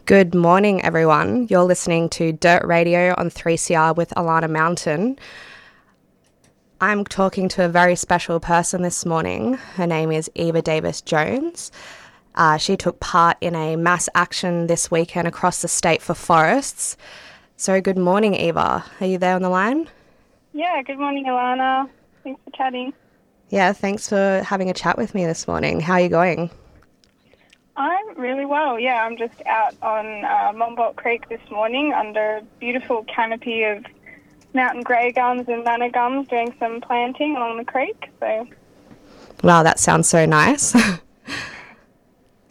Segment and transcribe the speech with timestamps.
[0.05, 1.47] Good morning, everyone.
[1.49, 5.19] You're listening to Dirt Radio on 3CR with Alana Mountain.
[6.81, 9.55] I'm talking to a very special person this morning.
[9.55, 11.73] Her name is Eva Davis Jones.
[12.37, 16.97] Uh, she took part in a mass action this weekend across the state for forests.
[17.57, 18.85] So, good morning, Eva.
[19.01, 19.89] Are you there on the line?
[20.53, 21.89] Yeah, good morning, Alana.
[22.23, 22.93] Thanks for chatting.
[23.49, 25.81] Yeah, thanks for having a chat with me this morning.
[25.81, 26.51] How are you going?
[27.77, 28.79] I'm really well.
[28.79, 33.85] Yeah, I'm just out on uh, Creek this morning under a beautiful canopy of
[34.55, 38.11] mountain grey gums and manna gums doing some planting along the creek.
[38.21, 38.47] So,
[39.43, 40.75] Wow, that sounds so nice.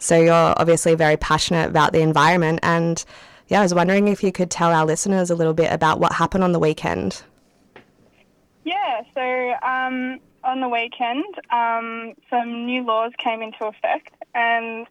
[0.06, 3.04] so you're obviously very passionate about the environment and
[3.48, 6.12] yeah, I was wondering if you could tell our listeners a little bit about what
[6.12, 7.22] happened on the weekend.
[8.64, 14.86] yeah, so um, on the weekend, um, some new laws came into effect, and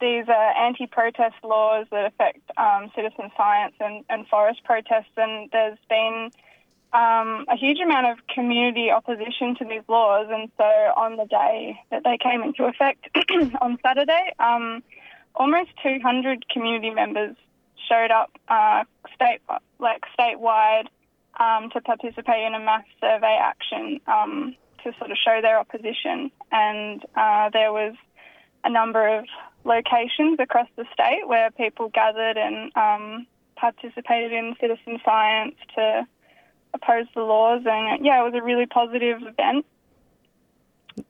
[0.00, 5.48] these are anti protest laws that affect um, citizen science and, and forest protests, and
[5.52, 6.30] there's been
[6.96, 11.78] um, a huge amount of community opposition to these laws, and so on the day
[11.90, 13.06] that they came into effect
[13.60, 14.82] on Saturday, um,
[15.34, 17.36] almost 200 community members
[17.86, 18.84] showed up uh,
[19.14, 19.40] state
[19.78, 20.86] like statewide
[21.38, 26.30] um, to participate in a mass survey action um, to sort of show their opposition,
[26.50, 27.94] and uh, there was
[28.64, 29.26] a number of
[29.64, 33.26] locations across the state where people gathered and um,
[33.56, 36.06] participated in citizen science to
[36.74, 39.64] oppose the laws, and uh, yeah, it was a really positive event.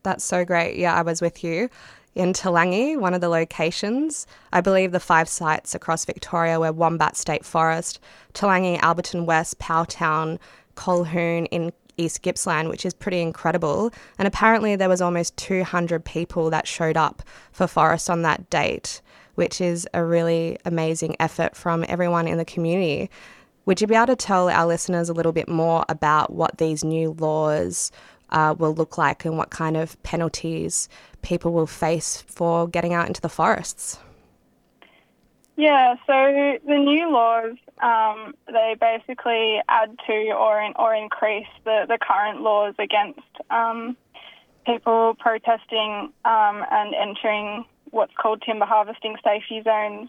[0.03, 0.77] That's so great.
[0.77, 1.69] Yeah, I was with you
[2.17, 4.27] in Toolangi, one of the locations.
[4.53, 8.01] I believe the five sites across Victoria were Wombat State Forest,
[8.33, 10.39] Toolangi, Alberton West, Powelltown,
[10.77, 13.93] Colquhoun in East Gippsland, which is pretty incredible.
[14.19, 17.23] And apparently there was almost 200 people that showed up
[17.53, 19.03] for Forest on that date,
[19.35, 23.11] which is a really amazing effort from everyone in the community.
[23.67, 26.85] Would you be able to tell our listeners a little bit more about what these
[26.85, 27.91] new laws
[28.31, 30.89] uh, will look like and what kind of penalties
[31.23, 33.99] people will face for getting out into the forests?
[35.57, 41.87] Yeah, so the new laws um, they basically add to or in, or increase the,
[41.89, 43.97] the current laws against um,
[44.65, 50.09] people protesting um, and entering what's called timber harvesting safety zones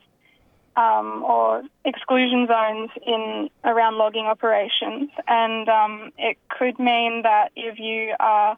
[0.78, 7.80] um, or exclusion zones in around logging operations, and um, it could mean that if
[7.80, 8.56] you are,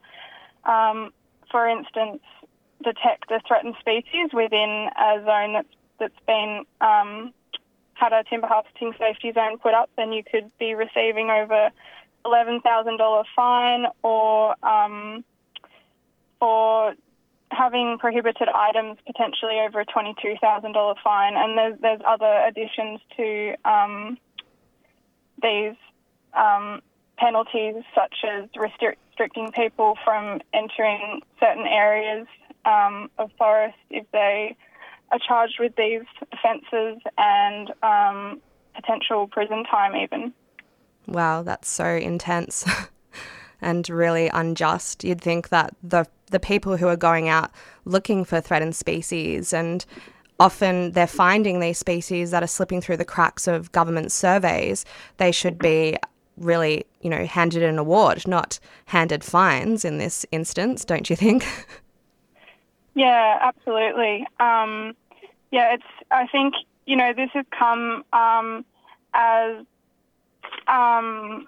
[0.66, 1.12] um,
[1.50, 2.22] for instance,
[2.84, 5.68] detect a threatened species within a zone that's
[6.00, 7.34] that's been um,
[7.94, 11.70] had a timber harvesting safety zone put up, then you could be receiving over
[12.26, 15.24] eleven thousand dollar fine or um,
[16.38, 16.94] for
[17.52, 21.34] having prohibited items potentially over a twenty two thousand dollar fine.
[21.36, 24.18] And there's there's other additions to um,
[25.42, 25.76] these
[26.34, 26.82] um,
[27.18, 32.28] penalties, such as restric- restricting people from entering certain areas
[32.66, 34.56] um, of forest if they
[35.12, 38.42] are charged with these offences and um,
[38.76, 40.34] potential prison time even.
[41.08, 42.66] Wow, that's so intense
[43.62, 45.04] and really unjust.
[45.04, 47.50] You'd think that the the people who are going out
[47.86, 49.84] looking for threatened species and
[50.40, 54.86] often they're finding these species that are slipping through the cracks of government surveys,
[55.18, 55.98] they should be
[56.38, 61.46] really, you know, handed an award, not handed fines in this instance, don't you think?
[63.00, 64.28] Yeah, absolutely.
[64.42, 64.94] Um,
[65.52, 65.84] yeah, it's.
[66.12, 66.54] I think
[66.86, 68.66] you know this has come um,
[69.14, 69.66] as.
[70.68, 71.48] Um,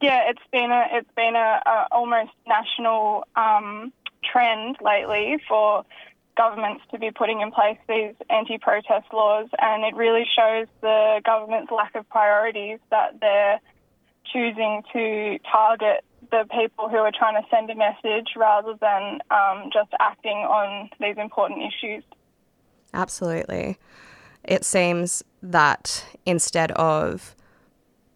[0.00, 3.92] yeah, it's been a it's been a, a almost national um,
[4.24, 5.84] trend lately for
[6.36, 11.72] governments to be putting in place these anti-protest laws, and it really shows the government's
[11.72, 13.60] lack of priorities that they're
[14.32, 19.70] choosing to target the people who are trying to send a message rather than um,
[19.72, 22.04] just acting on these important issues.
[22.92, 23.78] Absolutely.
[24.44, 27.34] It seems that instead of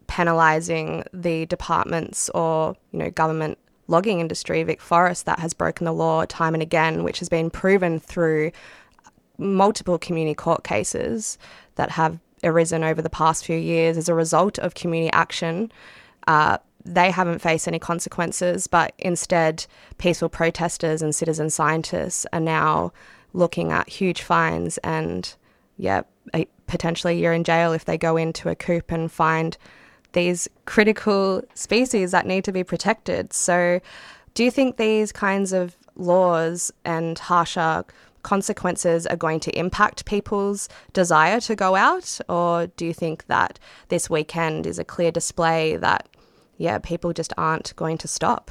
[0.08, 3.58] penalising the departments or you know government
[3.88, 7.50] logging industry, Vic Forest, that has broken the law time and again, which has been
[7.50, 8.52] proven through
[9.38, 11.36] multiple community court cases
[11.74, 15.70] that have arisen over the past few years as a result of community action.
[16.26, 19.66] Uh, they haven't faced any consequences, but instead,
[19.98, 22.92] peaceful protesters and citizen scientists are now
[23.32, 25.34] looking at huge fines and,
[25.76, 26.02] yeah,
[26.66, 29.56] potentially a year in jail if they go into a coop and find
[30.12, 33.32] these critical species that need to be protected.
[33.32, 33.80] So,
[34.34, 37.84] do you think these kinds of laws and harsher
[38.22, 42.20] consequences are going to impact people's desire to go out?
[42.28, 46.08] Or do you think that this weekend is a clear display that,
[46.56, 48.50] yeah, people just aren't going to stop?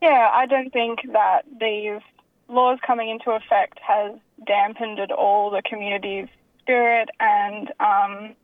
[0.00, 2.00] Yeah, I don't think that these
[2.48, 4.12] laws coming into effect has
[4.46, 6.26] dampened at all the community's
[6.60, 8.34] spirit and um,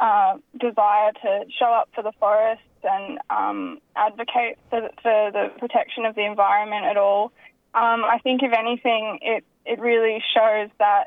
[0.00, 6.04] uh, desire to show up for the forests and um, advocate for, for, the protection
[6.04, 7.32] of the environment at all.
[7.74, 11.06] Um, I think, if anything, it, it really shows that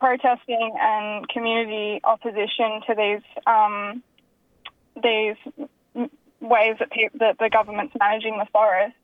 [0.00, 4.02] protesting and community opposition to these um,
[5.02, 5.36] these
[6.40, 8.94] ways that, pe- that the government's managing the forest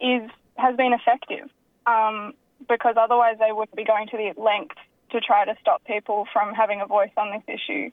[0.00, 1.50] is has been effective.
[1.86, 2.34] Um,
[2.68, 4.76] because otherwise, they would be going to the length
[5.10, 7.90] to try to stop people from having a voice on this issue.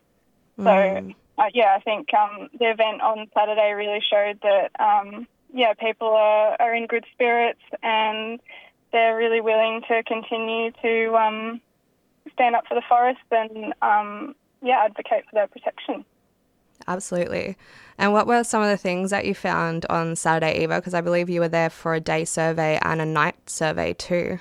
[0.57, 1.15] So, Mm.
[1.37, 6.09] uh, yeah, I think um, the event on Saturday really showed that, um, yeah, people
[6.09, 8.39] are, are in good spirits and
[8.91, 11.61] they're really willing to continue to um,
[12.33, 16.05] stand up for the forest and, um, yeah, advocate for their protection.
[16.87, 17.55] Absolutely.
[17.97, 20.79] And what were some of the things that you found on Saturday, Eva?
[20.79, 24.39] Because I believe you were there for a day survey and a night survey too.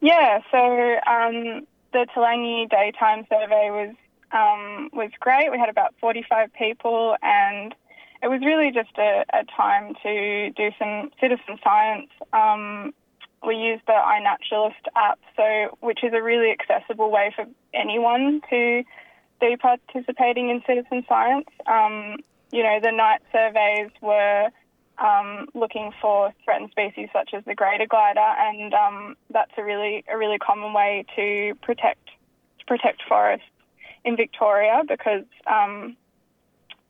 [0.00, 0.58] Yeah, so
[1.06, 3.94] um, the Toolangi daytime survey was
[4.32, 5.50] um, was great.
[5.50, 7.74] We had about 45 people, and
[8.22, 12.08] it was really just a, a time to do some citizen science.
[12.32, 12.94] Um,
[13.46, 18.84] we used the iNaturalist app, so which is a really accessible way for anyone to
[19.40, 21.48] be participating in citizen science.
[21.66, 22.16] Um,
[22.52, 24.50] you know, the night surveys were
[25.00, 30.04] um, looking for threatened species such as the greater glider, and um, that's a really
[30.08, 32.06] a really common way to protect
[32.58, 33.46] to protect forests
[34.04, 35.96] in Victoria because um,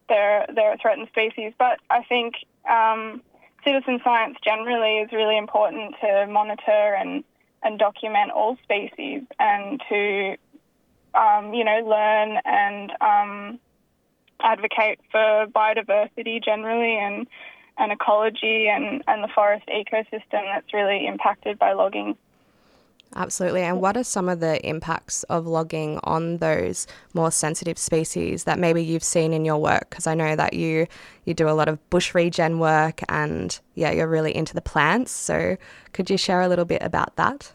[0.09, 1.53] they're they're a threatened species.
[1.59, 2.35] But I think
[2.69, 3.23] um,
[3.65, 7.25] citizen science generally is really important to monitor and
[7.63, 10.37] and document all species and to
[11.15, 13.61] um, you know learn and um,
[14.41, 17.27] advocate for biodiversity generally and
[17.81, 22.17] and ecology and, and the forest ecosystem that's really impacted by logging.
[23.17, 23.63] Absolutely.
[23.63, 28.59] And what are some of the impacts of logging on those more sensitive species that
[28.59, 29.91] maybe you've seen in your work?
[29.91, 30.87] Because I know that you
[31.25, 35.11] you do a lot of bush regen work and yeah, you're really into the plants.
[35.11, 35.57] So
[35.93, 37.51] could you share a little bit about that?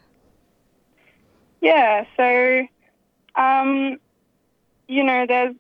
[1.62, 2.68] Yeah, so
[3.42, 3.98] um,
[4.88, 5.56] you know, there's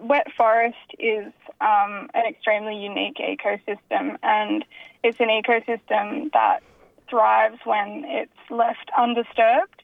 [0.00, 4.64] wet forest is um, an extremely unique ecosystem, and
[5.02, 6.62] it's an ecosystem that
[7.08, 9.82] thrives when it's left undisturbed.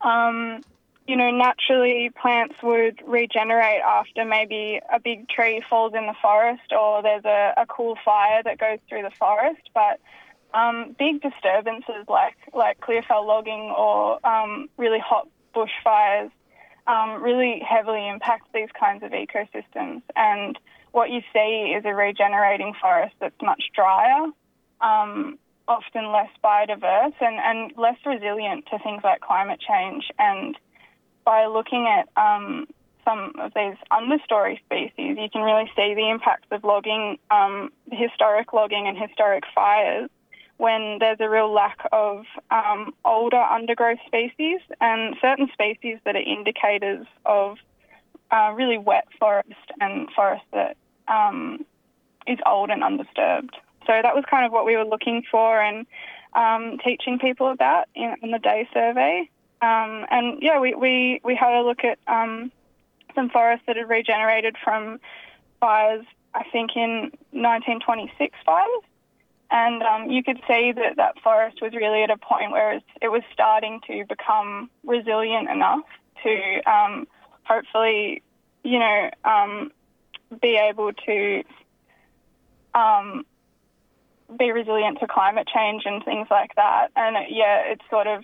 [0.00, 0.62] Um,
[1.06, 6.72] you know, naturally, plants would regenerate after maybe a big tree falls in the forest
[6.72, 9.68] or there's a, a cool fire that goes through the forest.
[9.74, 9.98] But
[10.54, 16.30] um, big disturbances like like clear fell logging or um, really hot bushfires
[16.86, 20.02] um, really heavily impact these kinds of ecosystems.
[20.16, 20.58] And
[20.92, 24.26] what you see is a regenerating forest that's much drier,
[24.80, 30.08] um, often less biodiverse, and, and less resilient to things like climate change.
[30.18, 30.56] And
[31.24, 32.66] by looking at um,
[33.04, 38.52] some of these understory species, you can really see the impacts of logging, um, historic
[38.52, 40.10] logging, and historic fires
[40.60, 46.22] when there's a real lack of um, older undergrowth species and certain species that are
[46.22, 47.56] indicators of
[48.30, 49.48] uh, really wet forest
[49.80, 50.76] and forest that
[51.08, 51.64] um,
[52.26, 53.56] is old and undisturbed.
[53.86, 55.86] So that was kind of what we were looking for and
[56.34, 59.30] um, teaching people about in, in the day survey.
[59.62, 62.52] Um, and yeah, we, we, we had a look at um,
[63.14, 65.00] some forests that had regenerated from
[65.58, 68.82] fires, I think in 1926 fires.
[69.50, 73.08] And um, you could see that that forest was really at a point where it
[73.08, 75.84] was, starting to become resilient enough
[76.22, 77.06] to um,
[77.44, 78.22] hopefully,
[78.62, 79.72] you know, um,
[80.40, 81.42] be able to
[82.74, 83.26] um,
[84.38, 86.88] be resilient to climate change and things like that.
[86.94, 88.22] And yeah, it's sort of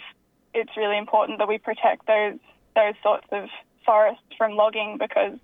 [0.54, 2.38] it's really important that we protect those
[2.75, 3.49] those sorts of
[3.85, 5.38] forests from logging because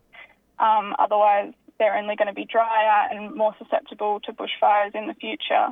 [0.59, 5.15] um, otherwise they're only going to be drier and more susceptible to bushfires in the
[5.15, 5.67] future.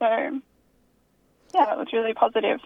[0.00, 0.40] So
[1.54, 2.58] yeah, that was really positive.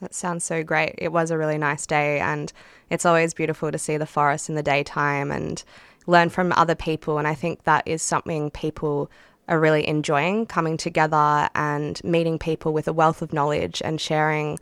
[0.00, 0.96] That sounds so great.
[0.98, 2.52] It was a really nice day, and
[2.90, 5.62] it's always beautiful to see the forest in the daytime and
[6.08, 7.16] learn from other people.
[7.18, 9.08] And I think that is something people
[9.46, 14.58] are really enjoying coming together and meeting people with a wealth of knowledge and sharing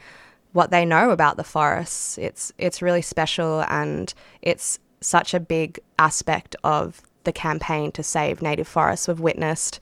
[0.52, 2.18] what they know about the forests.
[2.18, 4.12] It's it's really special and
[4.42, 9.08] it's such a big aspect of the campaign to save native forests.
[9.08, 9.80] We've witnessed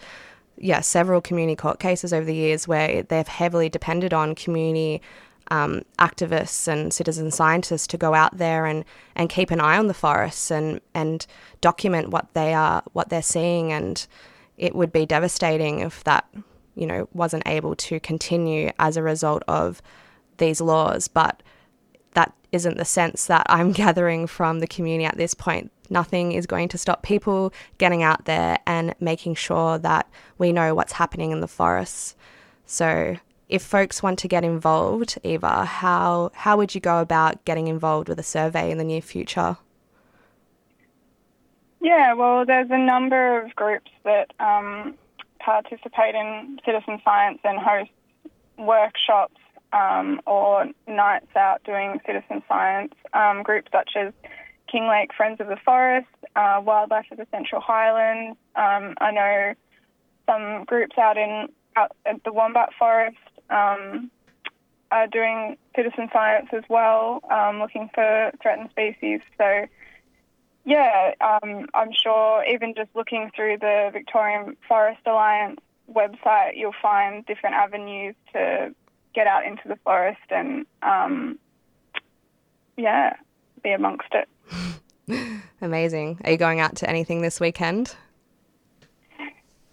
[0.61, 5.01] yeah, several community court cases over the years where they've heavily depended on community
[5.51, 8.85] um, activists and citizen scientists to go out there and,
[9.17, 11.27] and keep an eye on the forests and, and
[11.61, 14.07] document what they are what they're seeing and
[14.59, 16.29] it would be devastating if that
[16.77, 19.83] you know wasn't able to continue as a result of
[20.37, 21.43] these laws but
[22.13, 26.47] that isn't the sense that I'm gathering from the community at this point nothing is
[26.47, 31.33] going to stop people getting out there and making sure that we know what's happening
[31.33, 32.15] in the forests
[32.65, 33.17] so
[33.51, 38.09] if folks want to get involved, Eva, how how would you go about getting involved
[38.09, 39.57] with a survey in the near future?
[41.81, 44.95] Yeah, well, there's a number of groups that um,
[45.41, 47.91] participate in citizen science and host
[48.57, 49.41] workshops
[49.73, 52.95] um, or nights out doing citizen science.
[53.13, 54.13] Um, groups such as
[54.73, 58.39] Kinglake Friends of the Forest, uh, Wildlife of the Central Highlands.
[58.55, 59.55] Um, I know
[60.27, 63.17] some groups out in out at the Wombat Forest
[63.49, 64.11] um,
[64.91, 69.21] are doing citizen science as well, um, looking for threatened species.
[69.39, 69.67] So,
[70.65, 75.61] yeah, um, I'm sure even just looking through the Victorian Forest Alliance
[75.93, 78.75] website, you'll find different avenues to
[79.15, 81.39] get out into the forest and, um,
[82.77, 83.17] yeah,
[83.63, 84.29] be amongst it.
[85.61, 86.21] Amazing.
[86.25, 87.95] Are you going out to anything this weekend?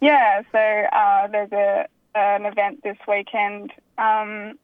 [0.01, 4.58] Yeah, so uh, there's a an event this weekend, um,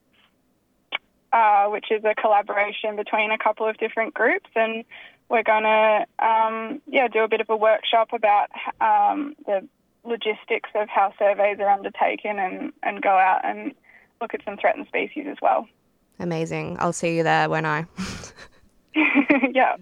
[1.31, 4.83] uh, which is a collaboration between a couple of different groups, and
[5.29, 8.49] we're going to um, yeah do a bit of a workshop about
[8.81, 9.67] um, the
[10.03, 13.73] logistics of how surveys are undertaken, and and go out and
[14.21, 15.67] look at some threatened species as well.
[16.19, 16.77] Amazing.
[16.79, 17.85] I'll see you there when I.
[19.53, 19.75] yeah.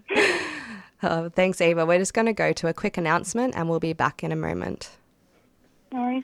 [1.04, 1.86] Oh, thanks, Eva.
[1.86, 4.36] We're just going to go to a quick announcement and we'll be back in a
[4.36, 4.92] moment.
[5.92, 6.24] No worries.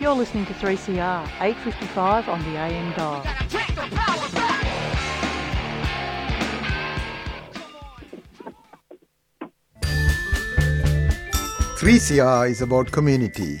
[0.00, 3.22] You're listening to 3CR, 855 on the AM dial.
[11.76, 13.60] 3CR is about community,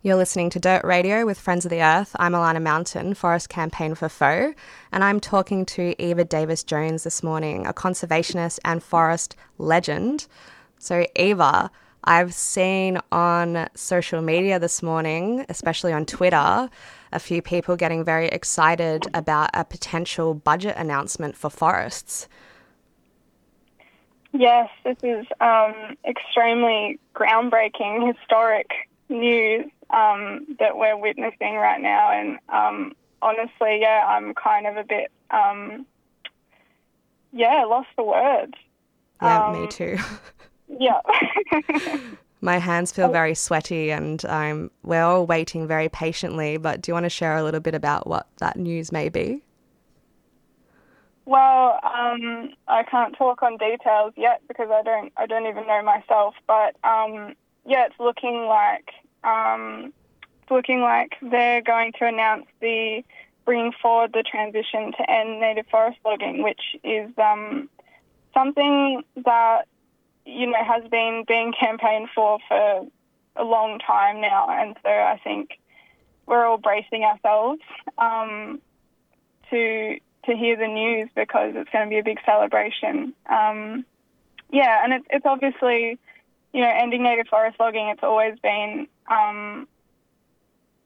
[0.00, 2.14] You're listening to Dirt Radio with Friends of the Earth.
[2.20, 4.54] I'm Alana Mountain, Forest Campaign for FOE,
[4.92, 10.28] and I'm talking to Eva Davis Jones this morning, a conservationist and forest legend.
[10.78, 11.68] So, Eva,
[12.04, 16.70] I've seen on social media this morning, especially on Twitter,
[17.10, 22.28] a few people getting very excited about a potential budget announcement for forests.
[24.32, 25.74] Yes, this is um,
[26.06, 28.70] extremely groundbreaking, historic
[29.08, 32.10] news um, that we're witnessing right now.
[32.12, 35.86] And um, honestly, yeah, I'm kind of a bit, um,
[37.32, 38.54] yeah, lost for words.
[39.22, 39.98] Yeah, me Um, too.
[40.78, 41.00] Yeah.
[42.42, 46.56] My hands feel very sweaty, and um, we're all waiting very patiently.
[46.58, 49.42] But do you want to share a little bit about what that news may be?
[51.24, 55.82] Well, um, I can't talk on details yet because I don't I don't even know
[55.82, 56.34] myself.
[56.46, 57.34] But um,
[57.68, 58.88] yeah, it's looking like
[59.22, 59.92] um,
[60.42, 63.04] it's looking like they're going to announce the
[63.44, 67.68] bringing forward the transition to end native forest logging, which is um,
[68.34, 69.62] something that
[70.24, 72.86] you know has been being campaigned for for
[73.36, 75.58] a long time now, and so I think
[76.26, 77.60] we're all bracing ourselves
[77.98, 78.60] um,
[79.50, 83.12] to to hear the news because it's going to be a big celebration.
[83.30, 83.84] Um,
[84.50, 85.98] yeah, and it's it's obviously
[86.52, 87.88] you know ending native forest logging.
[87.88, 89.68] It's always been um,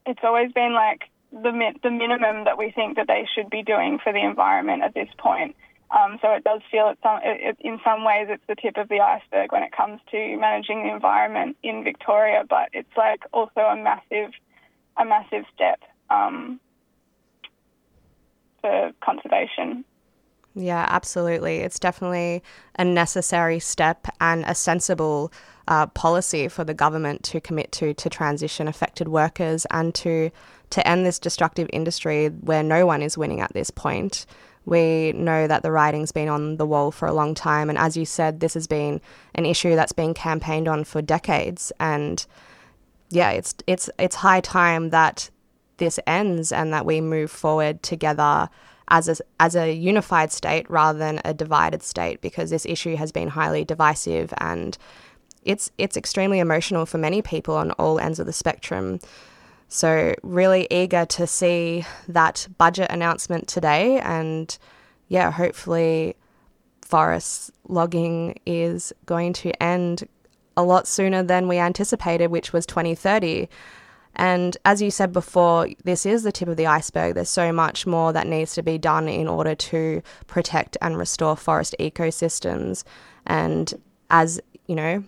[0.05, 3.99] it's always been like the the minimum that we think that they should be doing
[4.03, 5.55] for the environment at this point.
[5.91, 8.77] Um, so it does feel it's some, it, it, in some ways it's the tip
[8.77, 13.21] of the iceberg when it comes to managing the environment in Victoria, but it's like
[13.31, 14.31] also a massive
[14.97, 15.79] a massive step
[16.09, 16.59] um,
[18.61, 19.85] for conservation.
[20.55, 21.57] Yeah, absolutely.
[21.59, 22.43] It's definitely
[22.77, 25.31] a necessary step and a sensible
[25.67, 30.29] uh, policy for the government to commit to to transition affected workers and to
[30.69, 34.25] to end this destructive industry where no one is winning at this point.
[34.65, 37.97] We know that the writing's been on the wall for a long time, and as
[37.97, 39.01] you said, this has been
[39.35, 41.71] an issue that's been campaigned on for decades.
[41.79, 42.25] And
[43.09, 45.29] yeah, it's it's it's high time that
[45.77, 48.49] this ends and that we move forward together
[48.89, 53.11] as a, as a unified state rather than a divided state because this issue has
[53.11, 54.77] been highly divisive and
[55.45, 58.99] it's it's extremely emotional for many people on all ends of the spectrum.
[59.67, 64.55] So really eager to see that budget announcement today and
[65.07, 66.15] yeah, hopefully
[66.81, 70.07] forest logging is going to end
[70.55, 73.49] a lot sooner than we anticipated, which was 2030.
[74.15, 77.15] And as you said before, this is the tip of the iceberg.
[77.15, 81.35] There's so much more that needs to be done in order to protect and restore
[81.35, 82.83] forest ecosystems.
[83.25, 83.73] And
[84.11, 85.03] as you know,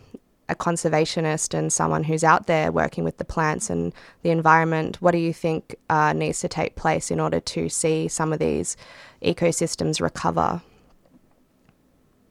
[0.47, 5.11] a conservationist and someone who's out there working with the plants and the environment, what
[5.11, 8.77] do you think uh, needs to take place in order to see some of these
[9.21, 10.61] ecosystems recover?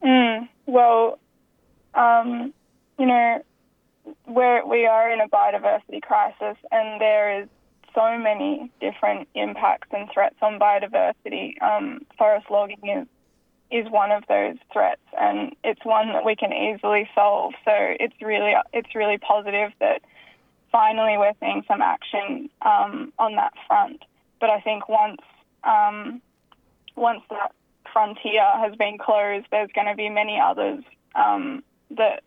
[0.03, 1.19] Mm, well,
[1.93, 2.53] um,
[2.99, 3.43] you know,
[4.27, 7.49] we are in a biodiversity crisis, and there is
[7.93, 11.61] so many different impacts and threats on biodiversity.
[11.61, 13.07] Um, forest logging is
[13.71, 17.53] is one of those threats, and it's one that we can easily solve.
[17.65, 20.01] So it's really it's really positive that
[20.71, 24.03] finally we're seeing some action um, on that front.
[24.39, 25.21] But I think once
[25.63, 26.21] um,
[26.95, 27.53] once that
[27.91, 30.83] frontier has been closed, there's going to be many others
[31.15, 32.23] um, that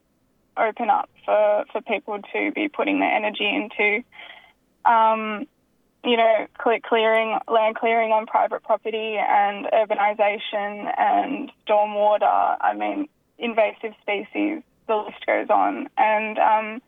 [0.56, 4.02] open up for, for people to be putting their energy into.
[6.04, 12.56] You know, cle- clearing land clearing on private property and urbanisation and stormwater.
[12.60, 13.08] I mean,
[13.38, 14.62] invasive species.
[14.86, 15.88] The list goes on.
[15.98, 16.82] And um,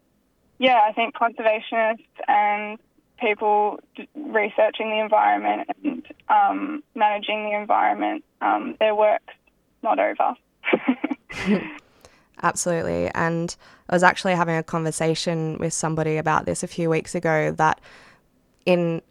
[0.58, 2.78] yeah, I think conservationists and
[3.20, 3.80] people
[4.14, 9.34] researching the environment and um, managing the environment, um, their work's
[9.82, 10.34] not over.
[12.42, 13.10] Absolutely.
[13.14, 13.54] And
[13.88, 17.80] I was actually having a conversation with somebody about this a few weeks ago that
[18.66, 19.02] in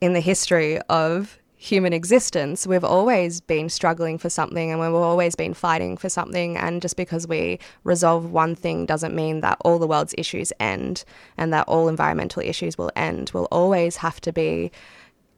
[0.00, 5.34] in the history of human existence, we've always been struggling for something and we've always
[5.34, 6.58] been fighting for something.
[6.58, 11.04] And just because we resolve one thing doesn't mean that all the world's issues end
[11.38, 13.30] and that all environmental issues will end.
[13.32, 14.72] We'll always have to be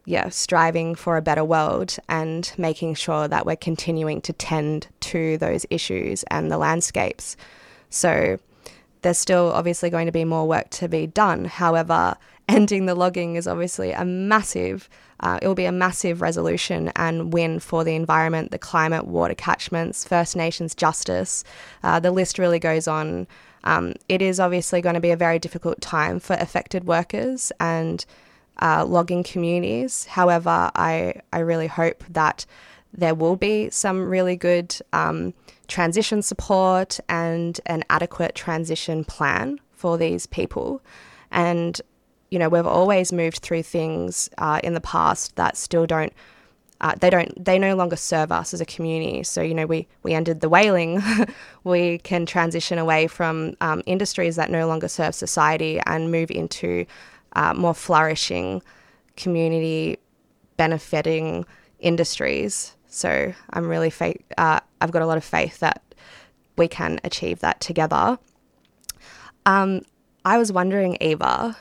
[0.03, 5.37] yeah, striving for a better world and making sure that we're continuing to tend to
[5.37, 7.37] those issues and the landscapes.
[7.89, 8.37] So
[9.01, 11.45] there's still obviously going to be more work to be done.
[11.45, 12.15] However,
[12.47, 17.33] ending the logging is obviously a massive, uh, it will be a massive resolution and
[17.33, 21.43] win for the environment, the climate, water catchments, First Nations justice.
[21.83, 23.27] Uh, the list really goes on.
[23.63, 28.05] Um, it is obviously going to be a very difficult time for affected workers and
[28.61, 30.05] uh, logging communities.
[30.05, 32.45] However, I, I really hope that
[32.93, 35.33] there will be some really good um,
[35.67, 40.81] transition support and an adequate transition plan for these people.
[41.29, 41.79] And,
[42.29, 46.13] you know, we've always moved through things uh, in the past that still don't
[46.79, 49.23] uh, they don't they no longer serve us as a community.
[49.23, 51.01] So you know we we ended the whaling.
[51.63, 56.85] we can transition away from um, industries that no longer serve society and move into
[57.33, 58.61] uh, more flourishing,
[59.15, 59.97] community
[60.57, 61.45] benefiting
[61.79, 62.75] industries.
[62.87, 65.81] So I'm really fa- uh, I've got a lot of faith that
[66.57, 68.17] we can achieve that together.
[69.45, 69.81] Um,
[70.25, 71.55] I was wondering, Eva,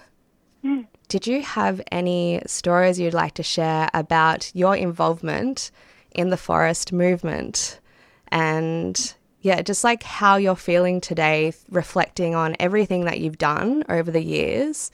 [1.09, 5.71] did you have any stories you'd like to share about your involvement
[6.13, 7.81] in the forest movement?
[8.29, 14.11] And yeah, just like how you're feeling today, reflecting on everything that you've done over
[14.11, 14.91] the years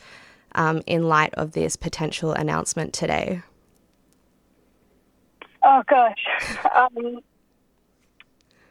[0.55, 3.43] um, in light of this potential announcement today.
[5.65, 6.27] Oh gosh,
[6.75, 7.21] um,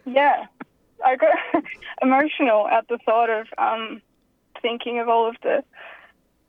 [0.06, 0.46] yeah,
[1.04, 1.36] I got
[2.02, 4.02] emotional at the thought of um,
[4.62, 5.64] thinking of all of the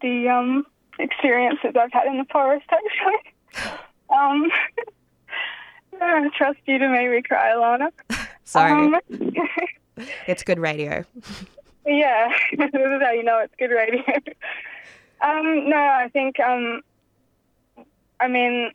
[0.03, 0.67] the um,
[0.99, 2.67] experiences I've had in the forest.
[2.71, 3.73] Actually,
[4.11, 4.51] um,
[6.01, 7.91] I trust you to make me cry, Alana.
[8.45, 9.01] Sorry, Um,
[10.27, 11.05] it's good radio.
[11.87, 14.03] yeah, this is how you know it's good radio.
[15.23, 16.81] um, no, I think, um,
[18.21, 18.73] I mean,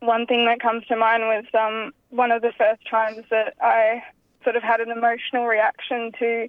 [0.00, 4.02] one thing that comes to mind was um, one of the first times that I
[4.42, 6.48] sort of had an emotional reaction to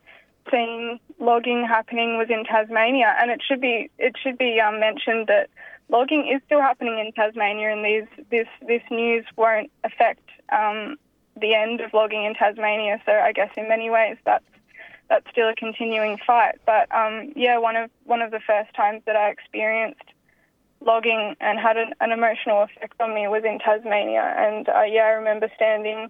[0.51, 5.27] seeing logging happening was in Tasmania, and it should be it should be um, mentioned
[5.27, 5.49] that
[5.89, 10.97] logging is still happening in Tasmania, and these this this news won't affect um,
[11.39, 13.01] the end of logging in Tasmania.
[13.05, 14.45] So I guess in many ways that's
[15.09, 16.55] that's still a continuing fight.
[16.65, 20.01] But um, yeah, one of one of the first times that I experienced
[20.81, 25.03] logging and had an, an emotional effect on me was in Tasmania, and uh, yeah,
[25.03, 26.09] I remember standing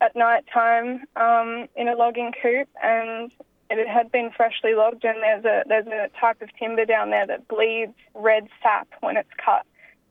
[0.00, 3.30] at night time um, in a logging coop and
[3.70, 7.26] it had been freshly logged and there's a there's a type of timber down there
[7.26, 9.66] that bleeds red sap when it's cut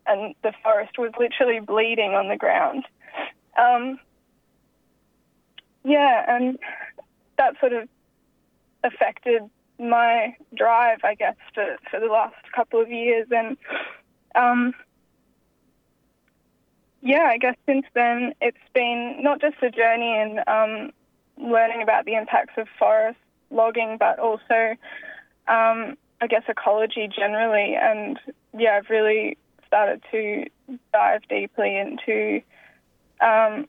[0.07, 2.85] and the forest was literally bleeding on the ground.
[3.57, 3.99] Um,
[5.83, 6.57] yeah, and
[7.37, 7.87] that sort of
[8.83, 9.41] affected
[9.79, 13.27] my drive, I guess, for, for the last couple of years.
[13.31, 13.57] And
[14.35, 14.73] um,
[17.01, 20.91] yeah, I guess since then it's been not just a journey in um,
[21.37, 24.75] learning about the impacts of forest logging, but also,
[25.47, 27.75] um, I guess, ecology generally.
[27.79, 28.19] And
[28.57, 30.45] yeah, I've really started to
[30.93, 32.41] dive deeply into
[33.21, 33.67] um,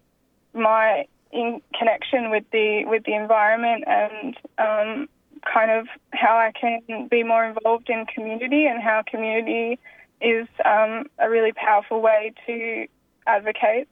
[0.54, 5.08] my in connection with the with the environment and um,
[5.52, 9.78] kind of how I can be more involved in community and how community
[10.20, 12.86] is um, a really powerful way to
[13.26, 13.88] advocate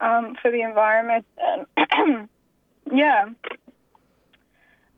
[0.00, 1.26] um, for the environment.
[1.38, 2.28] And
[2.92, 3.26] yeah,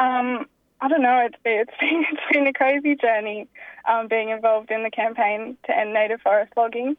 [0.01, 0.47] um,
[0.81, 1.27] I don't know.
[1.27, 3.49] It's been, it's been it's been a crazy journey
[3.89, 6.97] um, being involved in the campaign to end native forest logging.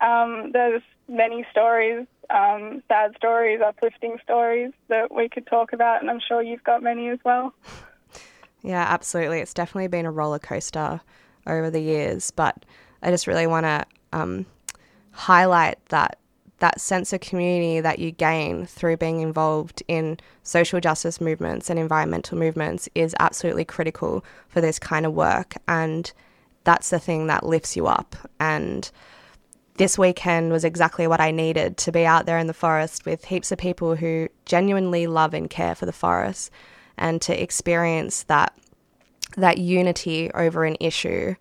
[0.00, 6.10] Um, there's many stories, um, sad stories, uplifting stories that we could talk about, and
[6.10, 7.54] I'm sure you've got many as well.
[8.62, 9.40] Yeah, absolutely.
[9.40, 11.00] It's definitely been a roller coaster
[11.46, 12.64] over the years, but
[13.02, 14.46] I just really want to um,
[15.12, 16.18] highlight that
[16.64, 21.78] that sense of community that you gain through being involved in social justice movements and
[21.78, 26.10] environmental movements is absolutely critical for this kind of work, and
[26.64, 28.16] that's the thing that lifts you up.
[28.40, 28.90] And
[29.74, 33.26] this weekend was exactly what I needed to be out there in the forest with
[33.26, 36.50] heaps of people who genuinely love and care for the forest
[36.96, 38.54] and to experience that
[39.36, 41.34] that unity over an issue.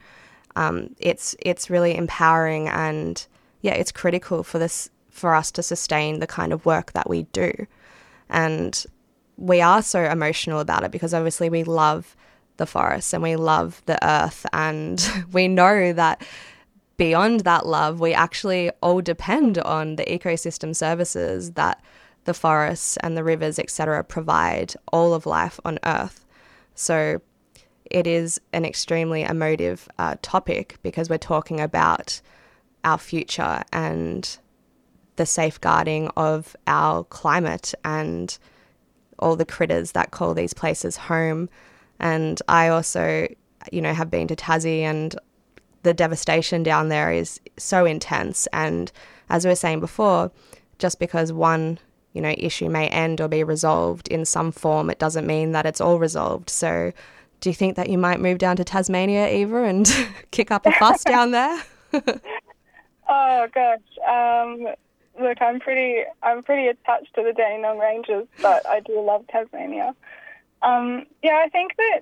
[0.58, 3.26] Um, it's it's really empowering and
[3.62, 7.24] yeah, it's critical for this for us to sustain the kind of work that we
[7.32, 7.52] do.
[8.30, 8.84] And
[9.38, 12.16] we are so emotional about it because obviously we love
[12.58, 16.22] the forest and we love the earth and we know that
[16.98, 21.82] beyond that love, we actually all depend on the ecosystem services that
[22.26, 26.26] the forests and the rivers, etc., provide all of life on Earth.
[26.76, 27.22] So
[27.86, 32.22] it is an extremely emotive uh, topic because we're talking about
[32.84, 34.38] our future and
[35.16, 38.38] the safeguarding of our climate and
[39.20, 41.50] all the critters that call these places home.
[42.00, 43.28] And I also,
[43.72, 45.16] you know, have been to Tassie and
[45.84, 48.48] the devastation down there is so intense.
[48.54, 48.92] And
[49.30, 50.32] as we were saying before,
[50.80, 51.78] just because one,
[52.14, 55.66] you know, issue may end or be resolved in some form, it doesn't mean that
[55.66, 56.50] it's all resolved.
[56.50, 56.92] So
[57.40, 59.90] do you think that you might move down to Tasmania, Eva, and
[60.32, 61.64] kick up a fuss down there?
[63.08, 63.80] Oh gosh.
[64.08, 64.74] Um,
[65.20, 69.96] look, I'm pretty I'm pretty attached to the Dandenong Ranges, but I do love Tasmania.
[70.62, 72.02] Um, yeah, I think that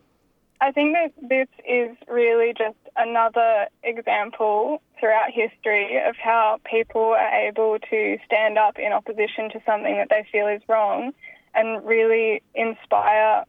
[0.62, 7.48] I think that this is really just another example throughout history of how people are
[7.48, 11.14] able to stand up in opposition to something that they feel is wrong
[11.56, 13.44] and really inspire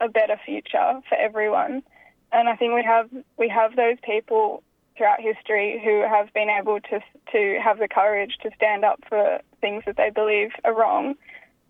[0.00, 1.82] a better future for everyone.
[2.30, 4.62] And I think we have we have those people
[4.98, 7.00] throughout history who have been able to
[7.32, 11.14] to have the courage to stand up for things that they believe are wrong,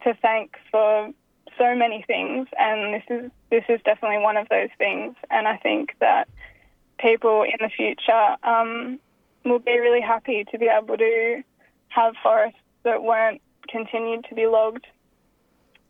[0.02, 1.10] to thank for
[1.58, 5.14] so many things, and this is this is definitely one of those things.
[5.30, 6.28] And I think that
[6.98, 8.98] people in the future um,
[9.44, 11.42] will be really happy to be able to
[11.88, 14.86] have forests that weren't continued to be logged.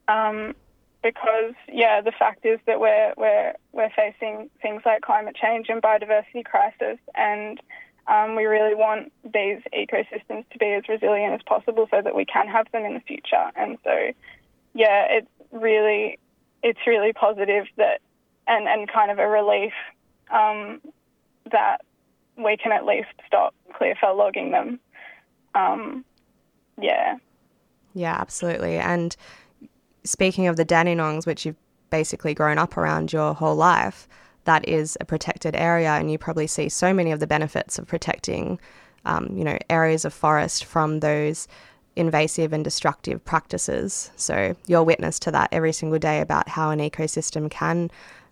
[0.09, 0.55] Um,
[1.03, 5.83] because yeah, the fact is that we're we're we're facing things like climate change and
[5.83, 7.61] biodiversity crisis, and
[8.09, 12.25] um, we really want these ecosystems to be as resilient as possible so that we
[12.25, 13.51] can have them in the future.
[13.55, 14.13] And so,
[14.75, 16.19] yeah, it's really
[16.63, 18.01] it's really positive that
[18.47, 19.75] and and kind of a relief
[20.31, 20.81] um,
[21.53, 21.79] that
[22.37, 24.81] we can at least stop clearfell logging them.
[25.55, 26.05] Um,
[26.81, 27.17] yeah.
[27.95, 28.77] Yeah, absolutely.
[28.77, 29.17] And
[30.09, 31.57] speaking of the Dandenongs, which you've
[31.91, 34.09] basically grown up around your whole life,
[34.45, 37.87] that is a protected area, and you probably see so many of the benefits of
[37.87, 38.59] protecting,
[39.05, 41.47] um, you know, areas of forest from those
[41.97, 44.11] invasive and destructive practices.
[44.17, 47.91] So you're witness to that every single day about how an ecosystem can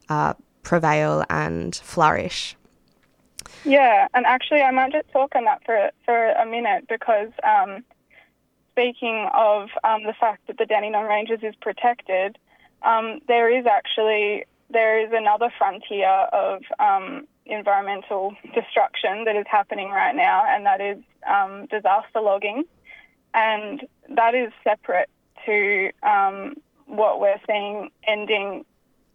[0.09, 2.57] uh, prevail and flourish.
[3.65, 7.85] Yeah, and actually, I might just talk on that for for a minute because um,
[8.77, 12.39] speaking of um, the fact that the Dandenong Ranges is protected,
[12.83, 19.91] um, there is actually there is another frontier of um, environmental destruction that is happening
[19.91, 22.65] right now, and that is um, disaster logging,
[23.33, 25.09] and that is separate
[25.47, 26.55] to um,
[26.87, 28.65] what we're seeing ending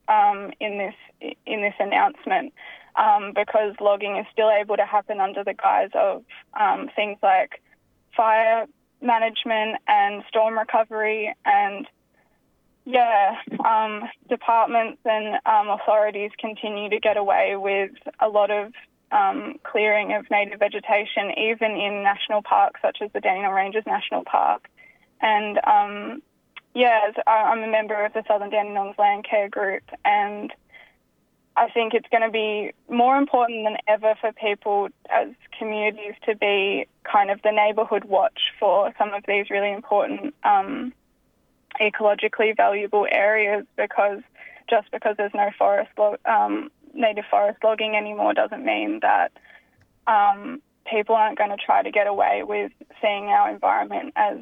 [0.07, 2.51] um, in this in this announcement.
[3.35, 6.23] because logging is still able to happen under the guise of
[6.95, 7.61] things like
[8.15, 8.65] fire
[9.01, 11.87] management and storm recovery and
[12.85, 18.73] yeah, um, departments and um, authorities continue to get away with a lot of
[19.11, 24.23] um, clearing of native vegetation, even in national parks such as the Dandenong Ranges National
[24.23, 24.67] Park.
[25.21, 26.23] And um,
[26.73, 30.51] yeah, I'm a member of the Southern Dandenongs Landcare Group, and
[31.55, 36.35] I think it's going to be more important than ever for people as communities to
[36.35, 40.93] be kind of the neighbourhood watch for some of these really important um,
[41.79, 44.21] ecologically valuable areas because
[44.69, 49.31] just because there's no forest lo- um, native forest logging anymore doesn't mean that
[50.07, 54.37] um, people aren't going to try to get away with seeing our environment as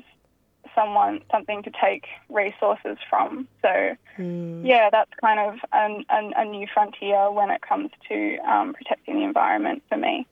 [0.75, 3.47] someone something to take resources from.
[3.62, 8.73] So yeah, that's kind of an, an, a new frontier when it comes to um,
[8.73, 10.27] protecting the environment for me.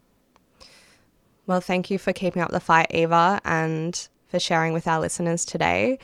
[1.46, 5.46] Well, thank you for keeping up the fight, Eva, and for sharing with our listeners
[5.46, 6.00] today.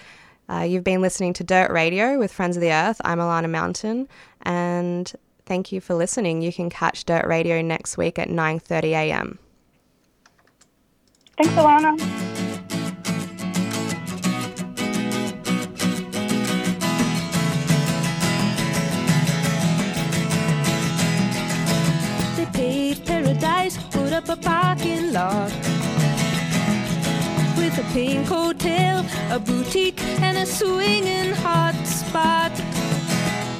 [0.50, 3.02] Uh, you've been listening to Dirt Radio with Friends of the Earth.
[3.04, 4.08] I'm Alana Mountain,
[4.42, 5.12] and
[5.46, 6.42] thank you for listening.
[6.42, 9.40] You can catch Dirt Radio next week at 9:30 a.m.
[11.38, 12.33] Thanks, Alana.
[24.14, 25.50] Put up a parking lot
[27.58, 32.52] with a pink hotel, a boutique, and a swinging hot spot.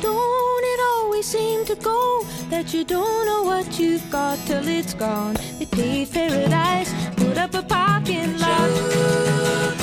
[0.02, 4.94] Don't it always seem to go that you don't know what you've got till it's
[4.94, 5.36] gone?
[5.58, 9.83] They paved paradise, put up a parking lot.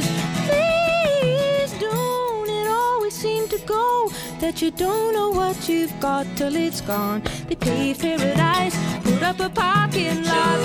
[4.41, 7.21] That you don't know what you've got till it's gone.
[7.47, 10.59] They paved paradise, put up a parking lot.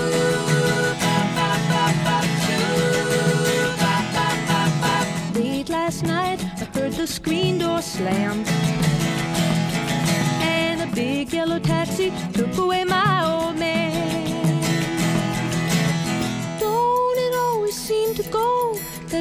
[5.35, 8.45] Late last night, I heard the screen door slam.
[10.41, 13.56] And a big yellow taxi took away my old.